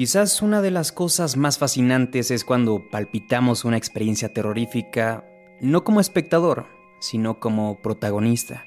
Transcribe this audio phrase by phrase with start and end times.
[0.00, 5.26] Quizás una de las cosas más fascinantes es cuando palpitamos una experiencia terrorífica,
[5.60, 6.68] no como espectador,
[7.00, 8.66] sino como protagonista.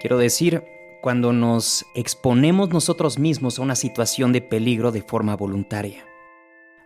[0.00, 0.64] Quiero decir,
[1.00, 6.04] cuando nos exponemos nosotros mismos a una situación de peligro de forma voluntaria.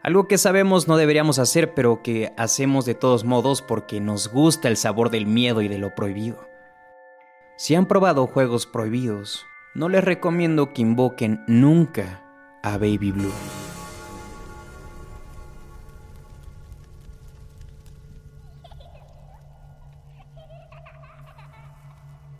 [0.02, 4.68] Algo que sabemos no deberíamos hacer, pero que hacemos de todos modos porque nos gusta
[4.68, 6.46] el sabor del miedo y de lo prohibido.
[7.56, 12.22] Si han probado juegos prohibidos, no les recomiendo que invoquen nunca
[12.62, 13.65] a Baby Blue.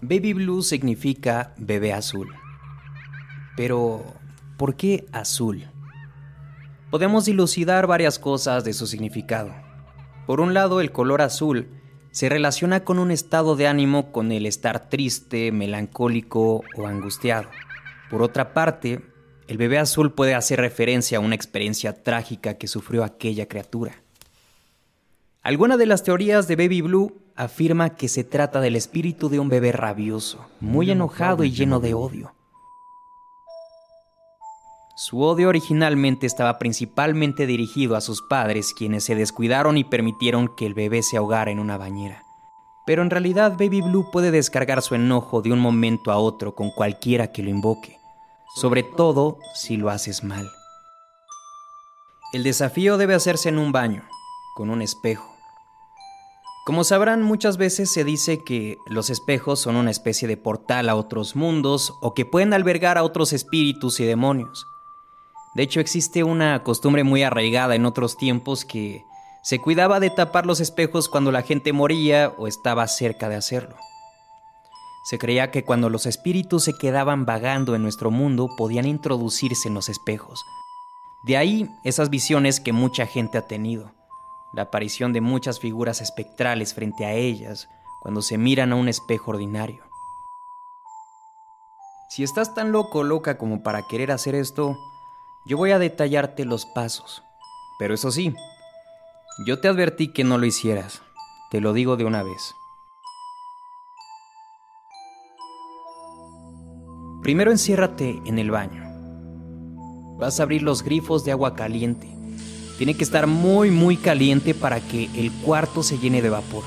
[0.09, 2.33] Baby Blue significa bebé azul.
[3.56, 4.05] Pero,
[4.56, 5.64] ¿por qué azul?
[6.92, 9.52] Podemos dilucidar varias cosas de su significado.
[10.28, 11.69] Por un lado, el color azul
[12.12, 17.48] se relaciona con un estado de ánimo con el estar triste, melancólico o angustiado.
[18.08, 19.00] Por otra parte,
[19.48, 24.05] el bebé azul puede hacer referencia a una experiencia trágica que sufrió aquella criatura.
[25.47, 29.48] Alguna de las teorías de Baby Blue afirma que se trata del espíritu de un
[29.48, 32.34] bebé rabioso, muy enojado y lleno de odio.
[34.97, 40.67] Su odio originalmente estaba principalmente dirigido a sus padres, quienes se descuidaron y permitieron que
[40.67, 42.24] el bebé se ahogara en una bañera.
[42.84, 46.72] Pero en realidad Baby Blue puede descargar su enojo de un momento a otro con
[46.72, 48.00] cualquiera que lo invoque,
[48.56, 50.50] sobre todo si lo haces mal.
[52.33, 54.02] El desafío debe hacerse en un baño,
[54.56, 55.36] con un espejo.
[56.67, 60.97] Como sabrán, muchas veces se dice que los espejos son una especie de portal a
[60.97, 64.67] otros mundos o que pueden albergar a otros espíritus y demonios.
[65.55, 69.05] De hecho, existe una costumbre muy arraigada en otros tiempos que
[69.45, 73.77] se cuidaba de tapar los espejos cuando la gente moría o estaba cerca de hacerlo.
[75.05, 79.74] Se creía que cuando los espíritus se quedaban vagando en nuestro mundo podían introducirse en
[79.74, 80.45] los espejos.
[81.23, 83.95] De ahí esas visiones que mucha gente ha tenido
[84.56, 87.68] la aparición de muchas figuras espectrales frente a ellas
[88.00, 89.84] cuando se miran a un espejo ordinario.
[92.08, 94.74] Si estás tan loco o loca como para querer hacer esto,
[95.45, 97.22] yo voy a detallarte los pasos.
[97.78, 98.34] Pero eso sí,
[99.46, 101.02] yo te advertí que no lo hicieras.
[101.50, 102.55] Te lo digo de una vez.
[107.22, 108.84] Primero enciérrate en el baño.
[110.18, 112.15] Vas a abrir los grifos de agua caliente
[112.79, 116.64] tiene que estar muy muy caliente para que el cuarto se llene de vapor.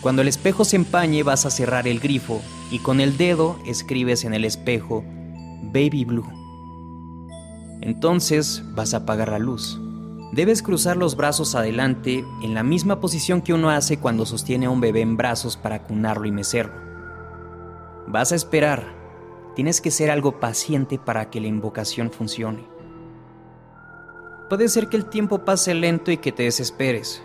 [0.00, 4.24] Cuando el espejo se empañe vas a cerrar el grifo y con el dedo escribes
[4.24, 5.04] en el espejo
[5.62, 6.26] Baby Blue.
[7.82, 9.78] Entonces vas a apagar la luz.
[10.32, 14.70] Debes cruzar los brazos adelante en la misma posición que uno hace cuando sostiene a
[14.70, 16.74] un bebé en brazos para cunarlo y mecerlo.
[18.06, 18.94] Vas a esperar.
[19.56, 22.64] Tienes que ser algo paciente para que la invocación funcione.
[24.50, 27.22] Puede ser que el tiempo pase lento y que te desesperes,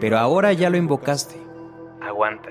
[0.00, 1.36] pero ahora ya lo invocaste.
[2.00, 2.48] Aguanta.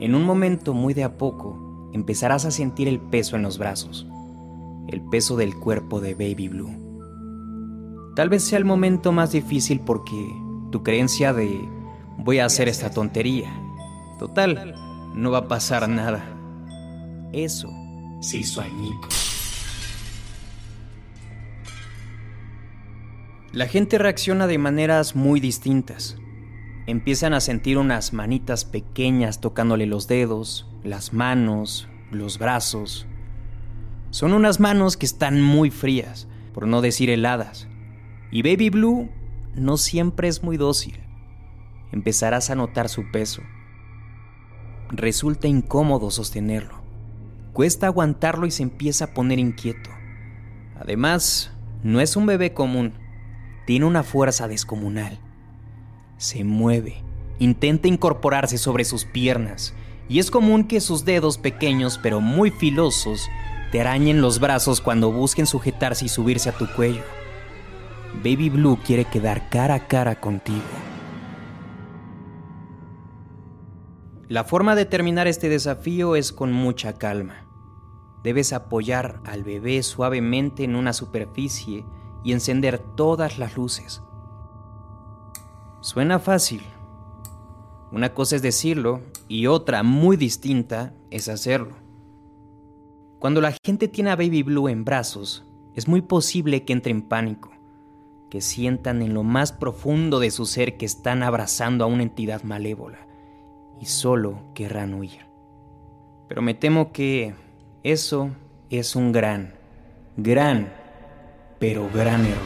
[0.00, 4.06] En un momento muy de a poco, empezarás a sentir el peso en los brazos,
[4.88, 8.12] el peso del cuerpo de Baby Blue.
[8.16, 10.34] Tal vez sea el momento más difícil porque
[10.70, 11.60] tu creencia de
[12.16, 13.52] voy a hacer esta tontería.
[14.18, 14.74] Total,
[15.14, 16.24] no va a pasar nada.
[17.34, 17.68] Eso
[18.22, 18.62] se hizo
[23.52, 26.16] La gente reacciona de maneras muy distintas.
[26.86, 33.06] Empiezan a sentir unas manitas pequeñas tocándole los dedos, las manos, los brazos.
[34.08, 37.68] Son unas manos que están muy frías, por no decir heladas.
[38.30, 39.10] Y Baby Blue
[39.54, 40.98] no siempre es muy dócil.
[41.92, 43.42] Empezarás a notar su peso.
[44.88, 46.82] Resulta incómodo sostenerlo.
[47.52, 49.90] Cuesta aguantarlo y se empieza a poner inquieto.
[50.80, 51.52] Además,
[51.82, 53.01] no es un bebé común
[53.72, 55.18] tiene una fuerza descomunal.
[56.18, 57.02] Se mueve,
[57.38, 59.72] intenta incorporarse sobre sus piernas,
[60.10, 63.30] y es común que sus dedos pequeños pero muy filosos
[63.70, 67.00] te arañen los brazos cuando busquen sujetarse y subirse a tu cuello.
[68.22, 70.60] Baby Blue quiere quedar cara a cara contigo.
[74.28, 77.46] La forma de terminar este desafío es con mucha calma.
[78.22, 81.86] Debes apoyar al bebé suavemente en una superficie
[82.24, 84.02] y encender todas las luces.
[85.80, 86.62] Suena fácil.
[87.90, 91.76] Una cosa es decirlo y otra muy distinta es hacerlo.
[93.18, 97.02] Cuando la gente tiene a Baby Blue en brazos, es muy posible que entre en
[97.02, 97.50] pánico,
[98.30, 102.42] que sientan en lo más profundo de su ser que están abrazando a una entidad
[102.42, 103.06] malévola
[103.80, 105.26] y solo querrán huir.
[106.28, 107.34] Pero me temo que
[107.82, 108.30] eso
[108.70, 109.54] es un gran,
[110.16, 110.72] gran,
[111.62, 112.42] pero gran error.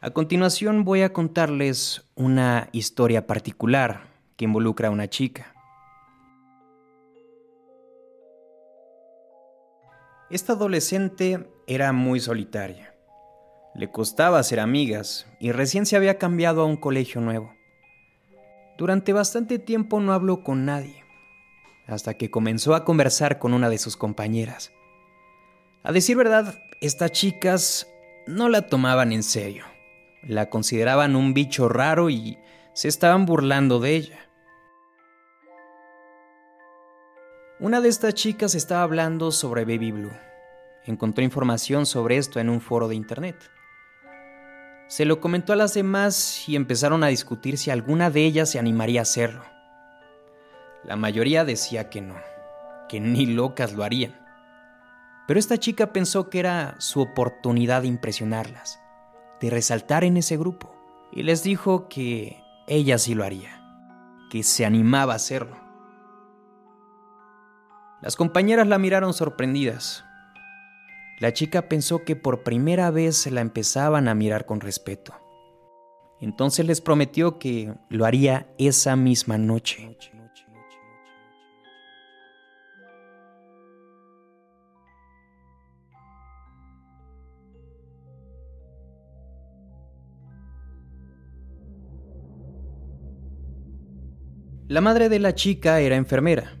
[0.00, 5.54] A continuación voy a contarles una historia particular que involucra a una chica.
[10.30, 12.96] Esta adolescente era muy solitaria.
[13.76, 17.54] Le costaba hacer amigas y recién se había cambiado a un colegio nuevo.
[18.78, 21.04] Durante bastante tiempo no habló con nadie,
[21.86, 24.72] hasta que comenzó a conversar con una de sus compañeras.
[25.84, 27.88] A decir verdad, estas chicas
[28.26, 29.64] no la tomaban en serio.
[30.22, 32.38] La consideraban un bicho raro y
[32.72, 34.18] se estaban burlando de ella.
[37.58, 40.12] Una de estas chicas estaba hablando sobre Baby Blue.
[40.84, 43.36] Encontró información sobre esto en un foro de internet.
[44.86, 48.60] Se lo comentó a las demás y empezaron a discutir si alguna de ellas se
[48.60, 49.42] animaría a hacerlo.
[50.84, 52.16] La mayoría decía que no,
[52.88, 54.21] que ni locas lo harían.
[55.26, 58.82] Pero esta chica pensó que era su oportunidad de impresionarlas
[59.42, 60.72] de resaltar en ese grupo
[61.12, 63.60] y les dijo que ella sí lo haría,
[64.30, 65.56] que se animaba a hacerlo.
[68.00, 70.04] Las compañeras la miraron sorprendidas.
[71.18, 75.12] La chica pensó que por primera vez la empezaban a mirar con respeto.
[76.20, 79.98] Entonces les prometió que lo haría esa misma noche.
[94.72, 96.56] La madre de la chica era enfermera.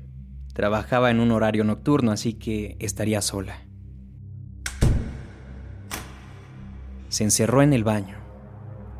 [0.52, 3.62] Trabajaba en un horario nocturno, así que estaría sola.
[7.08, 8.18] Se encerró en el baño.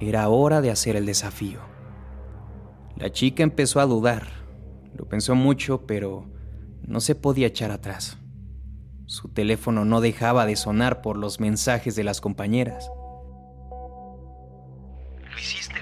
[0.01, 1.61] Era hora de hacer el desafío.
[2.97, 4.29] La chica empezó a dudar.
[4.97, 6.31] Lo pensó mucho, pero
[6.81, 8.17] no se podía echar atrás.
[9.05, 12.91] Su teléfono no dejaba de sonar por los mensajes de las compañeras.
[15.31, 15.82] Lo hiciste.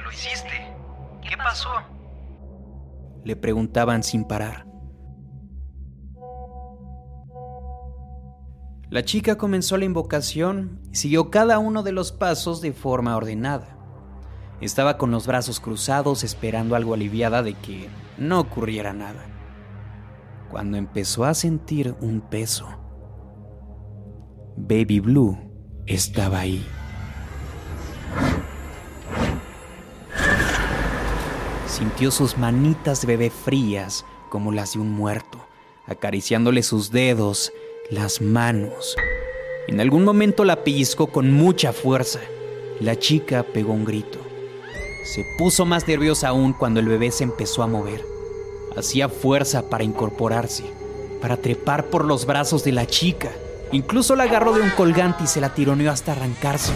[3.25, 4.67] Le preguntaban sin parar.
[8.91, 13.77] La chica comenzó la invocación y siguió cada uno de los pasos de forma ordenada.
[14.61, 17.89] Estaba con los brazos cruzados esperando algo aliviada de que
[18.19, 19.27] no ocurriera nada.
[20.51, 22.67] Cuando empezó a sentir un peso,
[24.57, 25.39] Baby Blue
[25.87, 26.67] estaba ahí.
[31.71, 35.39] Sintió sus manitas de bebé frías como las de un muerto,
[35.87, 37.53] acariciándole sus dedos,
[37.91, 38.97] las manos.
[39.69, 42.19] En algún momento la pellizcó con mucha fuerza.
[42.81, 44.19] La chica pegó un grito.
[45.05, 48.05] Se puso más nerviosa aún cuando el bebé se empezó a mover.
[48.77, 50.65] Hacía fuerza para incorporarse,
[51.23, 53.31] para trepar por los brazos de la chica.
[53.71, 56.73] Incluso la agarró de un colgante y se la tironeó hasta arrancarse.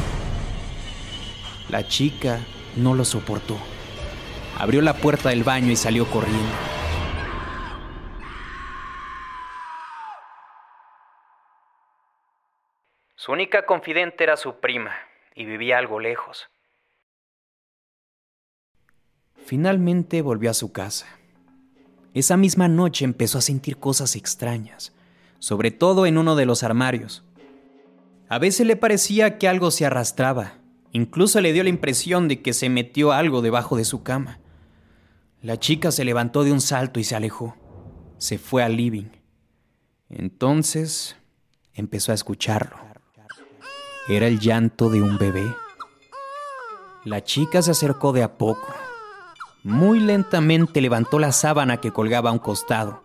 [1.68, 3.56] La chica no lo soportó
[4.58, 6.52] abrió la puerta del baño y salió corriendo.
[13.16, 14.92] Su única confidente era su prima,
[15.34, 16.46] y vivía algo lejos.
[19.46, 21.06] Finalmente volvió a su casa.
[22.12, 24.94] Esa misma noche empezó a sentir cosas extrañas,
[25.38, 27.24] sobre todo en uno de los armarios.
[28.28, 30.58] A veces le parecía que algo se arrastraba,
[30.92, 34.38] incluso le dio la impresión de que se metió algo debajo de su cama.
[35.44, 37.54] La chica se levantó de un salto y se alejó.
[38.16, 39.10] Se fue al living.
[40.08, 41.16] Entonces
[41.74, 42.78] empezó a escucharlo.
[44.08, 45.44] Era el llanto de un bebé.
[47.04, 48.74] La chica se acercó de a poco.
[49.62, 53.04] Muy lentamente levantó la sábana que colgaba a un costado.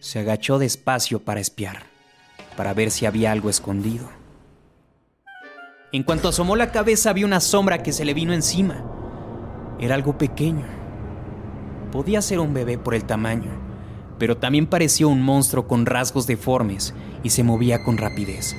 [0.00, 1.84] Se agachó despacio para espiar,
[2.58, 4.10] para ver si había algo escondido.
[5.92, 8.84] En cuanto asomó la cabeza, vio una sombra que se le vino encima.
[9.80, 10.77] Era algo pequeño
[11.92, 13.50] Podía ser un bebé por el tamaño,
[14.18, 18.54] pero también parecía un monstruo con rasgos deformes y se movía con rapidez.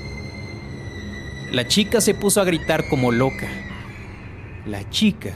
[1.52, 3.48] La chica se puso a gritar como loca.
[4.66, 5.36] La chica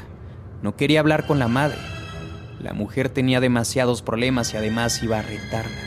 [0.62, 1.78] no quería hablar con la madre.
[2.60, 5.82] La mujer tenía demasiados problemas y además iba a retarla.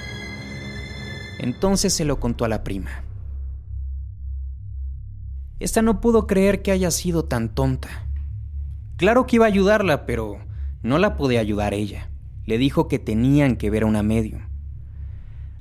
[1.39, 2.91] Entonces se lo contó a la prima.
[5.59, 7.89] Esta no pudo creer que haya sido tan tonta.
[8.97, 10.39] Claro que iba a ayudarla, pero
[10.87, 12.09] no la pude ayudar ella.
[12.45, 14.43] Le dijo que tenían que ver a una medium.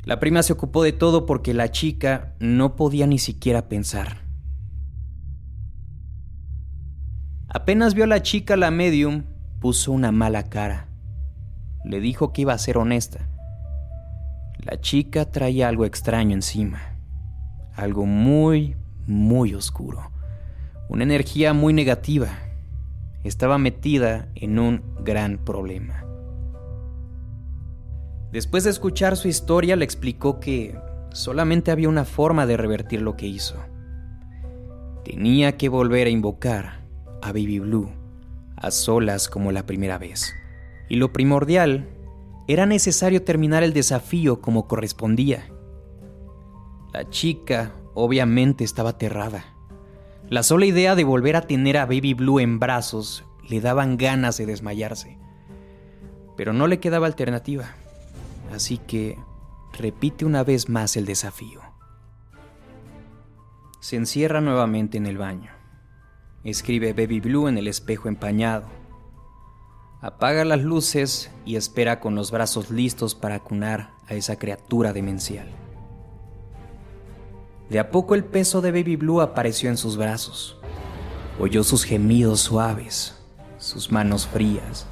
[0.04, 4.20] La prima se ocupó de todo porque la chica no podía ni siquiera pensar.
[7.50, 9.24] Apenas vio a la chica la medium,
[9.60, 10.88] puso una mala cara.
[11.84, 13.28] Le dijo que iba a ser honesta.
[14.60, 16.98] La chica traía algo extraño encima,
[17.76, 18.76] algo muy,
[19.08, 20.12] muy oscuro,
[20.88, 22.30] una energía muy negativa.
[23.24, 26.04] Estaba metida en un gran problema.
[28.34, 30.76] Después de escuchar su historia, le explicó que
[31.14, 33.56] solamente había una forma de revertir lo que hizo.
[35.06, 36.82] Tenía que volver a invocar
[37.22, 37.90] a Baby Blue
[38.58, 40.34] a solas como la primera vez.
[40.90, 41.88] Y lo primordial
[42.48, 45.48] era necesario terminar el desafío como correspondía.
[46.94, 49.46] La chica obviamente estaba aterrada.
[50.30, 54.38] La sola idea de volver a tener a Baby Blue en brazos le daban ganas
[54.38, 55.18] de desmayarse.
[56.36, 57.76] Pero no le quedaba alternativa.
[58.54, 59.18] Así que
[59.74, 61.62] repite una vez más el desafío.
[63.80, 65.52] Se encierra nuevamente en el baño.
[66.44, 68.68] Escribe Baby Blue en el espejo empañado
[70.06, 75.48] apaga las luces y espera con los brazos listos para cunar a esa criatura demencial.
[77.72, 80.60] De a poco el peso de Baby Blue apareció en sus brazos.
[81.40, 83.16] Oyó sus gemidos suaves,
[83.66, 84.86] sus manos frías.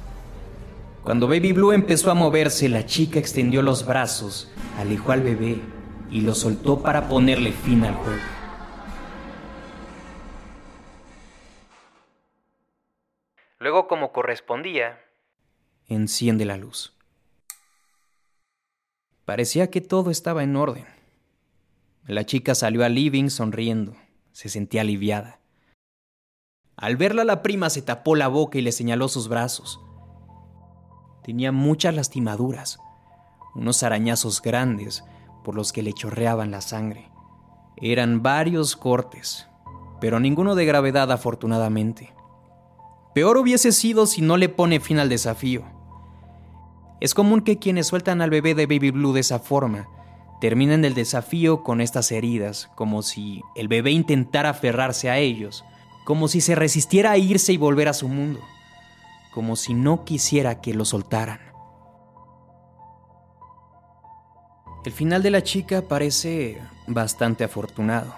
[1.04, 5.60] Cuando Baby Blue empezó a moverse, la chica extendió los brazos, alejó al bebé
[6.10, 8.22] y lo soltó para ponerle fin al juego.
[13.60, 14.98] Luego, como correspondía,
[15.86, 16.96] enciende la luz.
[19.24, 20.86] Parecía que todo estaba en orden.
[22.06, 23.96] La chica salió al living sonriendo.
[24.32, 25.38] Se sentía aliviada.
[26.84, 29.80] Al verla la prima se tapó la boca y le señaló sus brazos.
[31.22, 32.78] Tenía muchas lastimaduras,
[33.54, 35.02] unos arañazos grandes
[35.44, 37.10] por los que le chorreaban la sangre.
[37.78, 39.48] Eran varios cortes,
[39.98, 42.12] pero ninguno de gravedad afortunadamente.
[43.14, 45.64] Peor hubiese sido si no le pone fin al desafío.
[47.00, 49.88] Es común que quienes sueltan al bebé de Baby Blue de esa forma
[50.38, 55.64] terminen el desafío con estas heridas, como si el bebé intentara aferrarse a ellos,
[56.04, 58.40] como si se resistiera a irse y volver a su mundo,
[59.32, 61.40] como si no quisiera que lo soltaran.
[64.84, 68.14] El final de la chica parece bastante afortunado.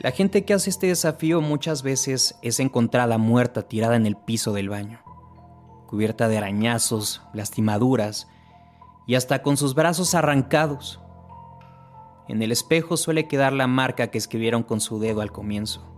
[0.00, 4.52] La gente que hace este desafío muchas veces es encontrada muerta tirada en el piso
[4.52, 5.00] del baño,
[5.86, 8.28] cubierta de arañazos, lastimaduras
[9.06, 11.00] y hasta con sus brazos arrancados.
[12.28, 15.93] En el espejo suele quedar la marca que escribieron con su dedo al comienzo.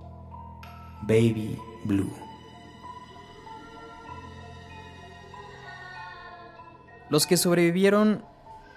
[1.03, 2.13] Baby Blue.
[7.09, 8.25] Los que sobrevivieron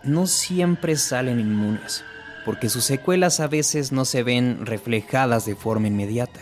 [0.04, 2.04] no siempre salen inmunes
[2.46, 6.40] porque sus secuelas a veces no se ven reflejadas de forma inmediata.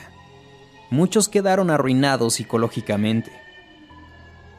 [0.89, 3.29] Muchos quedaron arruinados psicológicamente.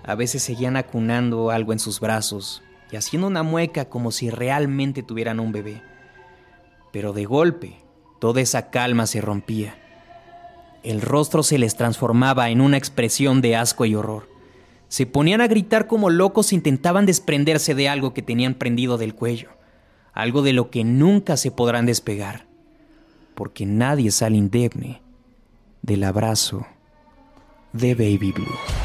[0.04, 5.02] A veces seguían acunando algo en sus brazos y haciendo una mueca como si realmente
[5.02, 5.82] tuvieran un bebé.
[6.92, 7.76] Pero de golpe,
[8.18, 9.74] toda esa calma se rompía.
[10.82, 14.28] El rostro se les transformaba en una expresión de asco y horror.
[14.88, 19.14] Se ponían a gritar como locos e intentaban desprenderse de algo que tenían prendido del
[19.14, 19.50] cuello
[20.18, 22.48] algo de lo que nunca se podrán despegar,
[23.36, 25.00] porque nadie sale indemne
[25.80, 26.66] del abrazo
[27.72, 28.77] de Baby Blue.